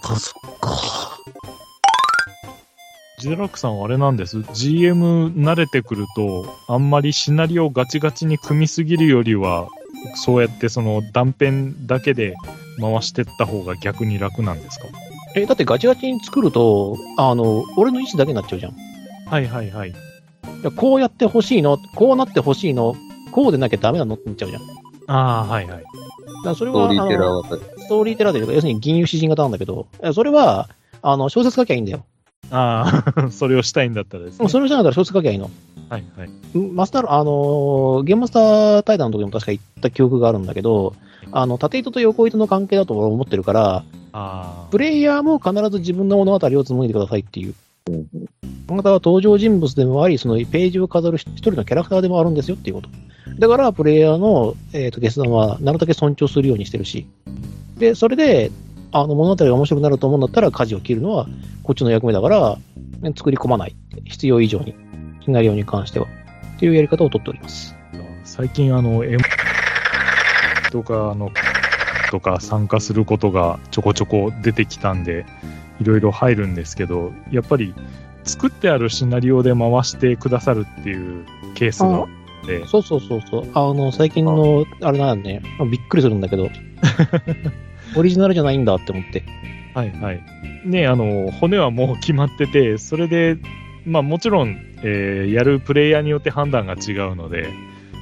[0.04, 0.39] あ、そ。
[3.20, 4.44] ジデラックさんはあれなんです。
[4.54, 9.68] GM 慣れてくると、あんまりシナリオをガチガチに組みすぎるよりは、
[10.16, 11.52] そうやってその断片
[11.86, 12.34] だけで
[12.80, 14.86] 回してった方が逆に楽なんですか？
[15.36, 18.72] え、だってガチガチに作ると、あの、俺の意思だけになっちゃうじゃん。
[18.72, 18.76] い
[19.28, 19.94] はいはいはい。
[20.64, 22.96] やこうやってほしいの、こうなってほしいの、
[23.32, 24.62] こうでなきゃダメなのって言っちゃうじゃん。
[25.12, 25.84] ああ、はいはい。
[26.46, 27.82] らそれは、ストーリーテラあのー型。
[27.82, 30.70] ストーリーテラーというか、要するに銀融詩人型なんだけど、えそれは、
[31.02, 32.06] あの、小説書きゃいいんだよ。
[32.52, 34.48] ああ、 それをしたいんだったらですね。
[34.50, 35.50] それをしなかったら小説書きゃいいの。
[35.90, 36.30] はいはい。
[36.58, 40.94] マスター、あのーゲームマスター対談の時も確か言った記憶があるんだけど、
[41.32, 44.78] あの、縦糸と横糸の関係だと思ってるから、ああプ。
[44.78, 47.56] レイヤーも必ず自分の物語を紡いでくださいっていう。
[48.70, 52.90] うんあなたは登場人物でもあり、そのページを飾る一人のキャラクターでもあるんですよっていうこと。
[53.38, 57.08] だから、プレイヤーの、えー、と決断はなるだけ尊重するようにしてるし。
[57.78, 58.52] で、それで、
[58.92, 61.28] あの物語が面白くなると思うんだったら、舵を切るのは
[61.64, 62.58] こっちの役目だから、
[63.02, 63.76] ね作り込まない。
[64.06, 64.76] 必要以上に。
[65.24, 66.08] シナリオに関しては。
[66.56, 67.76] っていうやり方をとっております。
[68.24, 69.20] 最近あの、M
[70.72, 71.32] とか、あの、
[72.10, 75.26] とか参加することがちょこちょこ出てきたんで、
[75.80, 77.74] いろいろ入るんですけど、やっぱり
[78.24, 82.08] 作ってあるシナリオで回してくださるっていうケースがあっ
[82.46, 83.48] て、そうそうそうそう。
[83.54, 86.50] あの、最近の、あれなんだね、まあびっくりするんだけど、
[87.96, 89.24] オリジナルじゃないんだって思って。
[89.74, 90.22] はいはい。
[90.66, 93.38] ね、あの、骨はもう決まってて、それで、
[93.86, 97.50] まあもちろん、えーやるプレイヤーによって判断が違うので、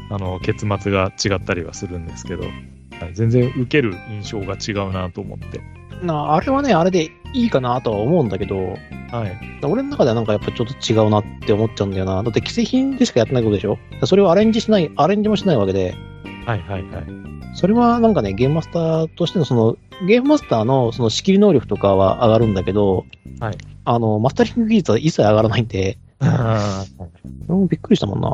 [0.10, 2.52] あの、結末が違ったりはするんですけど、はい
[3.14, 5.62] 全然受ける印象が違うなと思って。
[6.02, 8.58] なあれはね、あれでいいかなとは思うんだけど、
[9.12, 9.38] はい。
[9.64, 12.22] 俺の中ではなんかやっぱちょっと違うなって思っちゃうんだよな。
[12.24, 13.78] だって既製品でしかやってないことでしょ？
[14.06, 15.96] それをアレンジしない、アレンジもしないわけで、
[16.46, 17.06] はいはいはい。
[17.56, 23.06] それはなんかね、ゲームマスターとしてのその、ゲームマスターのその仕切り能力とかは上がるんだけど、
[23.40, 26.84] はいあの、マスタリング技術は一切上がらないんで、 あ
[27.48, 28.30] うん、びっくりしたもんな。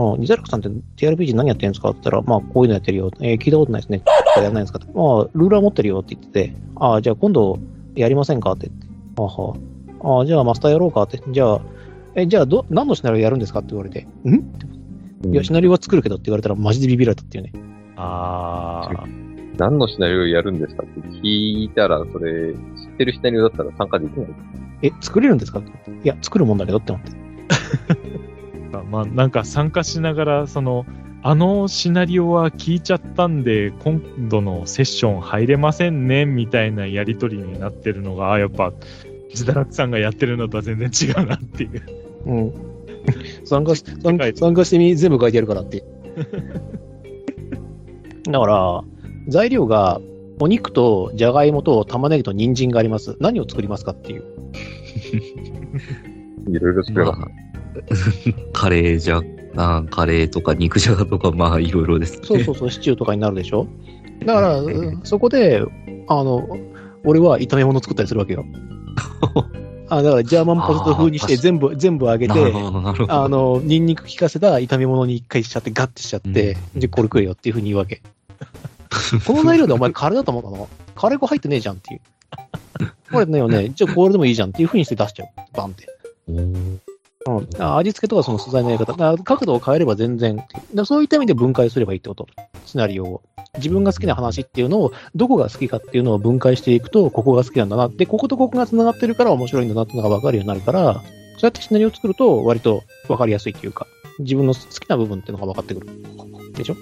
[0.00, 3.10] うん、ニザルクさんって TRPG 何やってるんですかって言ったら、まあ、こういうのやってるよ。
[3.20, 4.00] えー聞いたことないですね。
[4.00, 4.92] とかやらないんですかって。
[4.92, 7.58] まあ、ルーラー持ってるよって言ってて、ああ、じゃあ今度
[7.94, 8.86] やりませんかって言って。
[9.16, 9.54] あは
[10.02, 11.20] あ、ああ、じゃあマスターやろうかって。
[11.28, 11.60] じゃあ、
[12.14, 17.52] え、じゃあど、何のシナリオやるんですかって言われて、んいや、シナリオは作るけどって言われたらマジでビビられたっていうね。
[17.96, 19.30] あー。
[19.58, 22.60] 何のシナリオやるんですかって聞いたら、それ、知っ
[22.96, 24.28] てるシナリオだったら参加できない。
[24.82, 27.12] え、作れるんですかっていや、作るもんだけどって思って。
[28.90, 30.84] まあ、なんか参加しながら、その、
[31.22, 38.72] あのシナリオは聞いちゃったんで、今度のセッション入れませんね、みたいなやりとりになってるのが、あやっぱ、
[39.28, 41.82] 自堕落さんがやってるのとは全然違うなっていう。
[42.26, 42.52] うん。
[43.44, 45.84] 参加し、参参加してみ、全部書いてやるからって。
[48.28, 48.82] だから、
[49.28, 50.00] 材料が、
[50.42, 53.14] お肉とじゃがいもと玉ねぎと人参があります。
[53.20, 54.24] 何を作りますかっていう。
[56.48, 57.20] いろいろ作れます。
[57.20, 57.49] まあ
[58.52, 59.20] カレーじゃ、
[59.56, 62.26] あカレーとか肉じゃがとか、まあいろいろですね。
[62.26, 63.66] そうそうそう、シチューとかになるでしょ？
[64.24, 65.62] だから、うんそこで、
[66.08, 66.48] あの、
[67.04, 68.44] 俺は炒め物作ったりするわけよ。
[69.88, 72.32] あだから、ジャーマンポテト風にして全部、全部揚げて。
[73.08, 78.00] あの、ニンニク効かせた炒め物に一回しちゃって、ガッてしちゃって、で、これ食えよっていうふうに言うわけ。
[79.26, 80.68] この材料でお前カレーだと思ったの？
[80.94, 82.00] カレー粉入ってねえじゃんっていう。
[83.10, 85.28] これねよね、じゃあこれでもいいじゃんっていうふうにして出しちゃう。
[85.56, 85.88] バンって。
[87.26, 87.48] うん。
[87.62, 89.16] あ味付けとかその素材のやり方。
[89.18, 90.42] 角度を変えれば全然。
[90.84, 92.26] そういった意味で分解すればいいってこと。
[92.66, 93.22] シナリオを。
[93.56, 97.88] 自分が好きな話っていうのを、どこが好きかっていうのを分解していくと、ここが好きなんだな。
[97.88, 101.02] で、こことここが繋がってるから面白いんだなっていうのが分かるようになるから、そう
[101.42, 103.86] やってシナリオを作ると、割と分かりやすいっていうか、
[104.20, 105.88] 自分の好きな部分っていうのが分かってくる。
[106.54, 106.76] でしょ？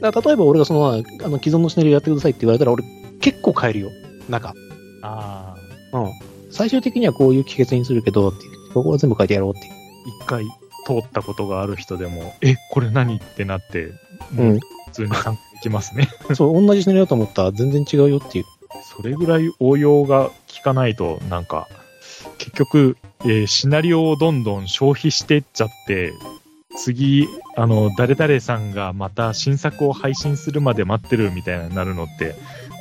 [0.00, 0.96] だから例えば俺がその、あ
[1.28, 2.82] の、既存のシナリオやってくださいって言われたら、俺
[3.20, 3.90] 結構変えるよ。
[4.28, 4.54] 中。
[5.02, 5.54] あ
[5.92, 6.10] うん。
[6.50, 9.75] 最終的にはこういう帰結にするけど、っていうここは全部書いてやろうっていう。
[10.06, 10.44] ー一回
[10.86, 13.92] 通ったことがある人でも、え、これ何ってなって、う。
[14.32, 16.08] もうん普通に参加できますね。
[16.34, 18.44] そう、同じシナリオだと思ったら全然違うよっていう。
[18.96, 21.68] それぐらい応用が効かないと、なんか、
[22.38, 26.12] 結局、えーシナリオをどんどん消費してっちゃって、
[26.76, 32.34] 次、あの、誰々さんがまた新作を配信するまで待ってるみたいになるのって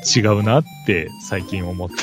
[0.05, 1.95] 違うなって最近思って。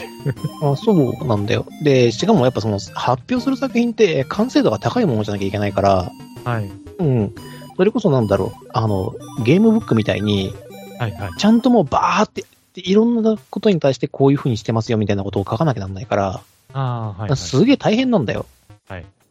[0.63, 1.67] あそうなんだよ。
[1.83, 6.11] で、しかもやっぱその発表する作品って完成度が高いものじゃなきゃいけないから、
[6.45, 6.71] はい。
[6.99, 7.35] うん。
[7.77, 8.67] それこそなんだろう。
[8.73, 10.55] あの、ゲームブックみたいに、
[10.99, 11.31] はいはい。
[11.39, 17.37] ちゃんともうバーって、でいろんなことに対してこういう風にしてますよみたいなことを書かなきゃなんないから、ああ、はい、はい。
[17.37, 18.47] すげえ大変なんだよ。
[18.89, 19.22] ですよ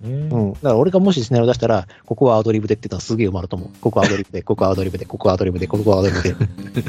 [0.00, 0.28] ね。
[0.30, 0.52] うん。
[0.54, 3.68] だから俺がもしシナリオ出したら、ここはアドリブでって言ったらすげえ埋まると思う。
[3.80, 6.34] ここはアドリブで、ここはアドリブで、ここはアドリブで、ここはアドリブで。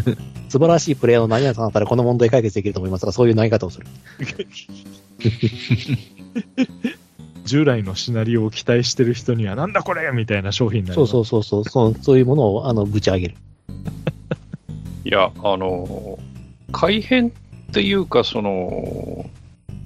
[0.50, 3.88] 素晴らしいプレイヤーの何々さんだったらこの問題解決できると思いますが、そういう投げ方をする。
[7.44, 10.96] 従来のシナリオを期待してる人には、なんだこれみたいな商品になる。
[10.96, 13.36] そうそうそうそう、そうそういうものを、あの、ぶち上げる。
[15.04, 16.20] いや、あの、
[16.72, 17.32] 改変っ
[17.74, 19.26] ていうか、その、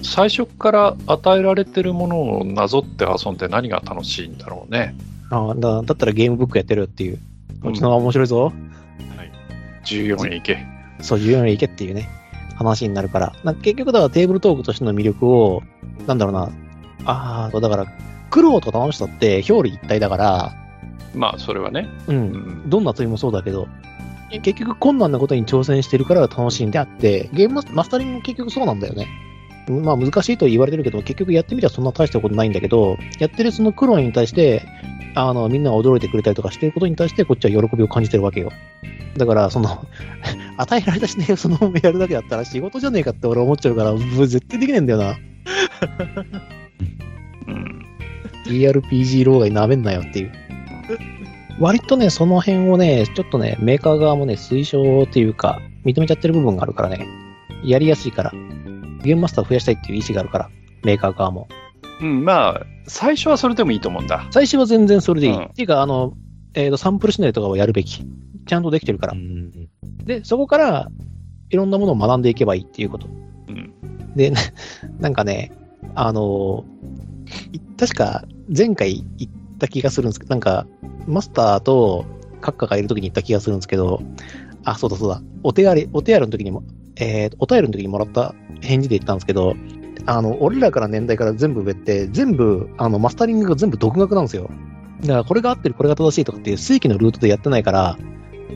[0.06, 4.96] 最初から与えられてるものをなぞって遊んで何が楽しいんだろうね。
[5.32, 7.20] ああだだったらゲームブックやってるよっていう。
[7.62, 8.54] こっちの方が面白いぞ。
[9.86, 10.66] 14円いけ。
[11.02, 12.10] そう、14円いけっていうね、
[12.56, 13.28] 話になるから。
[13.44, 15.64] か結局だからテーブルトークとしての魅力を、
[16.08, 16.50] なんだろうな。
[17.06, 17.86] ああ、だから、
[18.30, 20.54] 苦労と楽しさって表裏一体だから、
[21.14, 21.88] まあ、それはね。
[22.08, 22.14] う。
[22.14, 22.18] うん
[22.66, 22.70] ん。
[22.70, 23.68] どんな釣りもそうだけど、
[24.32, 29.08] 結局困難なことに挑戦してるから楽しいんであって、ゲームマスタリングも結局そうなんだよね。
[29.68, 34.64] まあ難しいと言われてるけど、結局やってみたらそんな大したことないんだけど、やってるその苦労に対して、
[35.16, 38.52] あの、みんなが驚いてくれたりとかしてることに対して、こっちは喜びを感じてるわけよ。
[39.18, 39.86] だから、その、
[40.58, 45.18] 与えられたしね、そのままやるだけだったら仕事じゃねえかって俺思っちゃうから、もう絶対できねえんだよな。
[47.48, 47.86] うん。
[48.46, 50.32] ERPG 老害なめんなよっていう。
[51.60, 57.08] 割とね、その辺をね、ちょっとね、メーカー側もね、推奨っていうか、認めちゃってる部分があるからね、
[57.64, 58.34] やりやすいから、
[59.06, 60.50] ゲームマスターを増やしたいっていう意思があるから、
[60.84, 61.48] メーカー側も。
[62.02, 64.28] うん、まあ、最初はそれでもいいと思うんだ。
[64.32, 65.34] 最初は全然それでいい。
[65.34, 66.14] うんっていうか、あの、
[66.54, 68.04] えーと、サンプルシナリオとかをやるべき。
[68.48, 69.16] ちゃんとできてるからう。
[69.16, 69.70] ん
[70.06, 70.90] で、そこから、
[71.50, 73.08] いろんなものを学んでいけばいいっていうこと。
[73.50, 73.74] うん。
[74.16, 74.42] で、な
[75.00, 75.52] なんかね、
[75.96, 76.66] あの、
[77.52, 78.24] い確か
[78.56, 80.68] 前回言った気がするんですけど、なんか、
[81.08, 82.06] マスターと
[82.42, 84.02] カッカがいるときに言った気がするんですけど、
[84.64, 86.64] あ、そうだそうだ、お手洗い、お手洗いの時にも、
[86.98, 89.56] えー、お便りの時にもらった返事で言ったんですけど、
[90.06, 94.50] あの、俺らから年代から全部上って、全部、あの、マスタリングが全部独学なんですよ。
[95.02, 97.98] だから、これが合ってる、これが正しいとかっていう正規のルートでやってないから、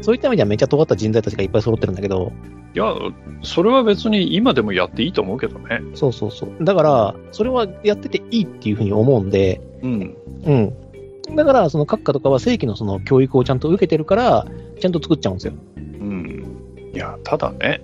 [0.01, 2.31] そういった意味ではめっちゃ尖った人材たちがいっぱい揃ってるんだけど、
[2.75, 2.93] いや、
[3.41, 5.81] それは別に今でもやっていいと思うけどね。
[5.95, 6.63] そうそうそう。
[6.63, 10.15] だから、それはやってていいっていうふうに思うんで、うん。
[10.45, 11.35] うん。
[11.35, 14.45] だから、その閣下とかは正規のその教育をちゃんと受けてるから、
[14.79, 15.53] ちゃんと作っちゃうんですよ。
[15.77, 16.45] うん。
[16.93, 17.81] いや、ただね、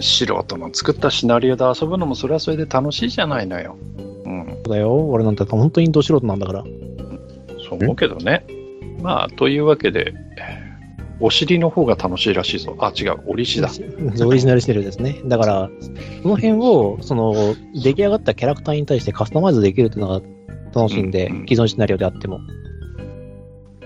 [0.00, 3.76] 素人の作ったシナリオで遊ぶのもそれはそれで楽しいじゃないのよ。
[4.24, 4.60] うん。
[4.64, 4.94] そうだよ。
[5.08, 6.64] 俺なんて本当にど素人なんだから。
[7.68, 8.44] そう思うけどね。
[9.00, 10.14] まあ、というわけで、
[11.20, 12.76] お尻の方が楽しいらしいぞ。
[12.80, 13.70] あ、違う、オリジだ。
[14.26, 15.20] オリジナルしてるですね。
[15.26, 15.70] だから、
[16.22, 20.20] その辺を、その、出来上がったキャラクターに対してカスタマイズできるっていうのが
[20.74, 22.40] 楽しいんで、うんうん既存シナリオであっても。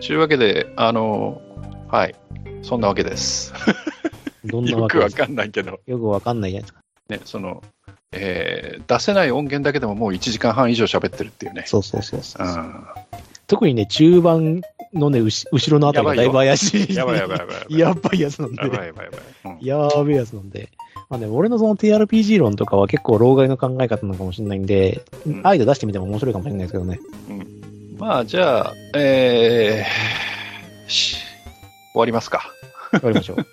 [0.01, 1.43] というわけで、あの、
[1.89, 2.15] はい。
[2.63, 3.53] そんなわけです。
[4.45, 4.99] どんなよくわわけ？
[4.99, 6.81] ですかかんないけど、よくわかんないじゃないですか。
[7.09, 7.63] ね、その、
[8.13, 11.65] えー出せない音源だけでももう1時間半以上喋ってるっていうね。
[11.67, 12.51] そうそうそうそうう。
[12.51, 12.85] ん。
[13.47, 14.61] 特にね、中盤
[14.95, 16.95] のね、うし後ろのあたりがだいぶ怪しい。
[16.95, 17.79] やばいやばいやばい。
[17.79, 18.63] やばいやつなんで。
[18.63, 19.55] やばいやばいやばい。
[19.55, 20.69] うんやべえやつなんで。
[21.11, 26.99] まあね、俺のその TRPG 論とかは結構老害の考え方なのかもしれないんで、うんアイデア出してみても面白いかもしれないですけどね。
[27.99, 31.17] まあ、じゃあ、えー、し
[31.93, 32.53] 終わりますか。
[32.93, 33.47] わかりましょう。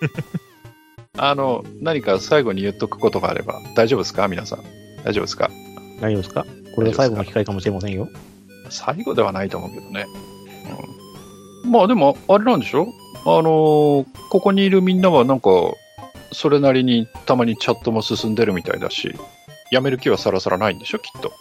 [1.18, 4.28] あの、何か最後に言っとくことがあれば、大丈夫ですか？
[4.28, 4.64] 皆さん。
[5.04, 5.50] 大丈夫ですか？
[6.00, 6.46] 大丈夫ですか？
[6.74, 8.08] これが最後の機会かもしれませんよ。
[8.70, 10.06] 最後ではないと思うけどね。
[11.64, 12.86] うん、まあでも、あれなんでしょ？
[13.26, 15.50] あのーここにいるみんなはなんか、
[16.32, 19.14] それなりにたまにチャットも進んでるみたいだし、
[19.72, 20.98] やめる気はさらさらないんでしょ？
[21.00, 21.32] きっと。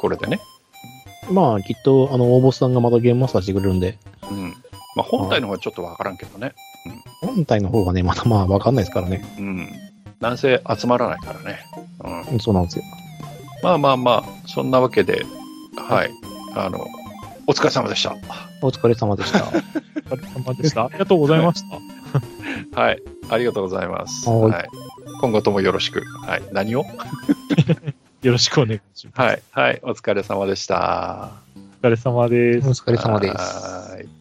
[0.00, 0.40] これでね。
[1.30, 3.98] まあ、きっと、あの、大ボスさんがまたゲームマスターしてくれるんで、
[4.30, 4.54] うん。
[4.96, 6.54] まあ本体の方はちょっとわからんけどね。
[7.20, 9.24] 本体の方がね、まだまあ、わかんないですからね。
[9.38, 9.68] うん。
[10.20, 11.60] なんせ集まらないからね。
[12.30, 12.40] うん。
[12.40, 12.84] そうなんですよ。
[13.62, 15.24] まあまあまあ、そんなわけで、
[15.76, 16.10] はい。
[16.54, 16.86] あの、
[17.46, 18.16] お疲れ様でした。
[18.62, 19.44] お疲れ様でした。
[19.46, 20.84] お疲れ様でした。
[20.84, 21.78] ありがとうございました。
[22.80, 23.02] はい。
[23.30, 24.28] ありがとうございます。
[24.28, 24.68] はいはい。
[25.20, 26.02] 今後ともよろしく。
[26.26, 26.42] はい。
[26.52, 26.84] 何を？
[28.22, 29.20] よろしくお願いします。
[29.20, 29.42] はい。
[29.50, 29.80] はい。
[29.82, 31.30] お疲れ様でした。
[31.82, 32.74] お疲れ様ですお。
[32.74, 33.34] 疲れ様です。
[33.36, 34.17] はい